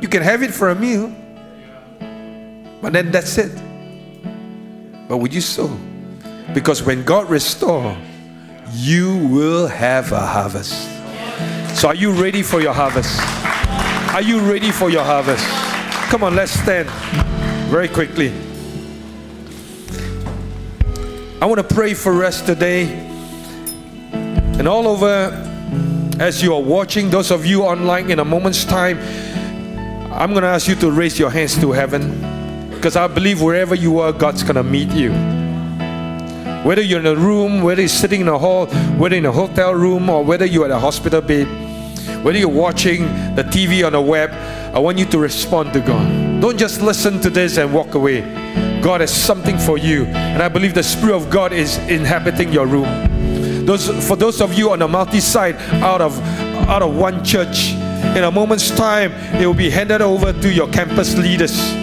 [0.00, 1.12] You can have it for a meal,
[2.80, 3.52] but then that's it.
[5.08, 5.68] But would you sow?
[6.54, 7.96] Because when God restores,
[8.72, 10.74] you will have a harvest.
[11.78, 13.20] So, are you ready for your harvest?
[14.14, 15.46] Are you ready for your harvest?
[16.10, 16.88] Come on, let's stand
[17.68, 18.32] very quickly.
[21.40, 22.84] I want to pray for us today
[24.58, 25.42] and all over
[26.18, 28.98] as you are watching, those of you online in a moment's time.
[30.12, 33.74] I'm going to ask you to raise your hands to heaven because I believe wherever
[33.74, 35.35] you are, God's going to meet you.
[36.66, 38.66] Whether you're in a room, whether you're sitting in a hall,
[38.98, 41.46] whether in a hotel room, or whether you're at a hospital bed,
[42.24, 43.02] whether you're watching
[43.36, 44.32] the TV on the web,
[44.74, 46.40] I want you to respond to God.
[46.40, 48.22] Don't just listen to this and walk away.
[48.80, 52.66] God has something for you, and I believe the Spirit of God is inhabiting your
[52.66, 53.64] room.
[53.64, 55.54] Those for those of you on the multi-site
[55.84, 56.18] out of
[56.68, 57.74] out of one church,
[58.16, 61.75] in a moment's time, it will be handed over to your campus leaders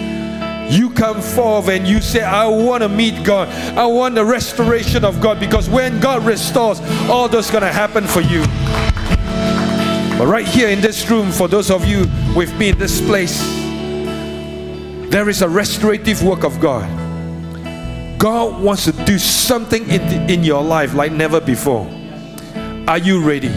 [0.68, 3.48] you come forth and you say, I want to meet God.
[3.76, 8.06] I want the restoration of God because when God restores, all that's going to happen
[8.06, 8.42] for you.
[10.18, 12.06] But right here in this room, for those of you
[12.36, 13.42] with me in this place,
[15.10, 16.88] there is a restorative work of God.
[18.18, 21.86] God wants to do something in, the, in your life like never before.
[22.88, 23.52] Are you ready?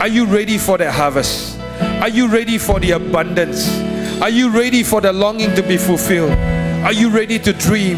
[0.00, 1.58] Are you ready for the harvest?
[2.00, 3.91] Are you ready for the abundance?
[4.22, 6.30] Are you ready for the longing to be fulfilled?
[6.84, 7.96] Are you ready to dream?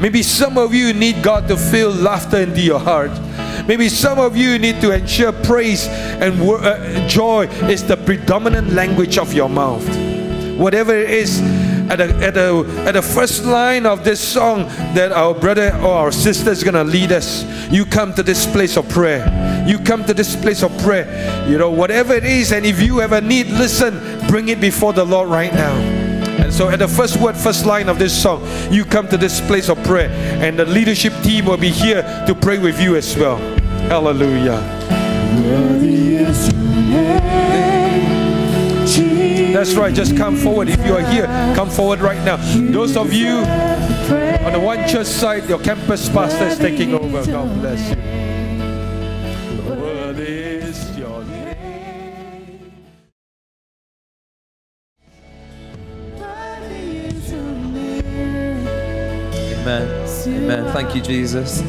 [0.00, 3.10] Maybe some of you need God to fill laughter into your heart.
[3.66, 9.18] Maybe some of you need to ensure praise and uh, joy is the predominant language
[9.18, 9.86] of your mouth.
[10.56, 11.38] Whatever it is,
[11.90, 15.92] at the, at, the, at the first line of this song that our brother or
[15.92, 19.24] our sister is going to lead us, you come to this place of prayer.
[19.66, 21.46] You come to this place of prayer.
[21.48, 24.92] You know, whatever it is, and if you have a need, listen, bring it before
[24.92, 25.74] the Lord right now.
[26.48, 29.40] And so, at the first word, first line of this song, you come to this
[29.42, 30.08] place of prayer,
[30.42, 33.36] and the leadership team will be here to pray with you as well.
[33.88, 34.60] Hallelujah.
[39.52, 40.68] That's right, just come forward.
[40.68, 41.26] If you are here,
[41.56, 42.36] come forward right now.
[42.70, 47.24] Those of you on the one church side, your campus pastor is taking over.
[47.26, 48.18] God bless you.
[59.68, 60.08] Amen.
[60.26, 60.72] Amen.
[60.72, 61.62] Thank you, Jesus.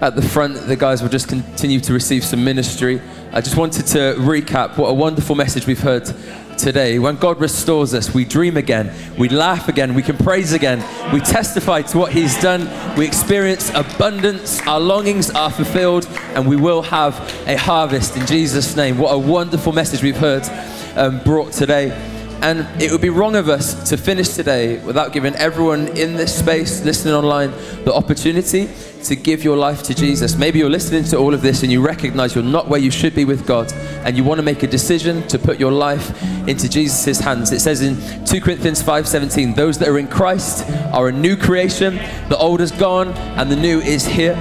[0.00, 3.02] At the front, the guys will just continue to receive some ministry.
[3.34, 6.08] I just wanted to recap what a wonderful message we've heard
[6.56, 7.00] today.
[7.00, 11.18] When God restores us, we dream again, we laugh again, we can praise again, we
[11.18, 16.06] testify to what He's done, we experience abundance, our longings are fulfilled,
[16.36, 17.18] and we will have
[17.48, 18.98] a harvest in Jesus' name.
[18.98, 20.44] What a wonderful message we've heard
[20.94, 22.13] um, brought today.
[22.44, 26.38] And it would be wrong of us to finish today without giving everyone in this
[26.38, 27.52] space, listening online,
[27.86, 28.68] the opportunity
[29.04, 30.36] to give your life to Jesus.
[30.36, 33.14] Maybe you're listening to all of this and you recognize you're not where you should
[33.14, 33.72] be with God
[34.04, 37.50] and you want to make a decision to put your life into Jesus' hands.
[37.50, 41.98] It says in 2 Corinthians 5:17, those that are in Christ are a new creation.
[42.28, 44.36] The old is gone and the new is here.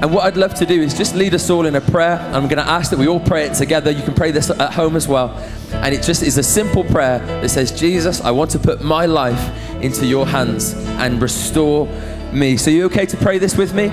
[0.00, 2.20] And what I'd love to do is just lead us all in a prayer.
[2.32, 3.90] I'm going to ask that we all pray it together.
[3.90, 5.30] You can pray this at home as well.
[5.72, 9.06] And it just is a simple prayer that says, Jesus, I want to put my
[9.06, 9.42] life
[9.82, 11.86] into your hands and restore
[12.32, 12.56] me.
[12.56, 13.88] So, you okay to pray this with me?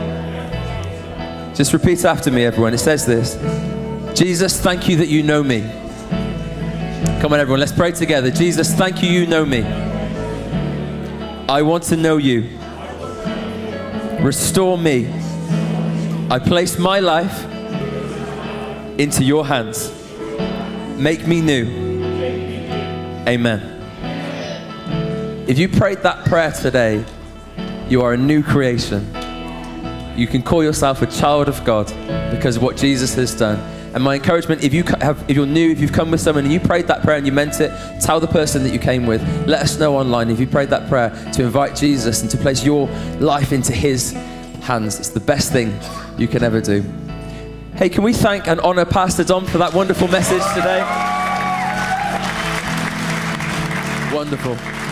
[1.55, 2.75] Just repeat after me, everyone.
[2.75, 3.35] It says this
[4.15, 5.61] Jesus, thank you that you know me.
[7.19, 8.29] Come on, everyone, let's pray together.
[8.29, 9.63] Jesus, thank you, you know me.
[11.49, 12.59] I want to know you.
[14.21, 15.24] Restore me.
[16.27, 17.45] I place my life
[18.99, 19.91] into your hands.
[20.97, 21.65] Make me new.
[23.27, 23.61] Amen.
[25.47, 27.05] If you prayed that prayer today,
[27.87, 29.05] you are a new creation.
[30.17, 31.89] You can call yourself a child of God
[32.31, 33.59] because of what Jesus has done.
[33.93, 36.51] And my encouragement, if you have, if you're new, if you've come with someone and
[36.51, 37.71] you prayed that prayer and you meant it,
[38.01, 39.21] tell the person that you came with.
[39.47, 42.65] Let us know online if you prayed that prayer to invite Jesus and to place
[42.65, 42.87] your
[43.19, 44.13] life into His
[44.63, 44.99] hands.
[44.99, 45.79] It's the best thing
[46.17, 46.81] you can ever do.
[47.75, 50.81] Hey, can we thank and honor Pastor Dom for that wonderful message today?
[54.15, 54.84] Wonderful.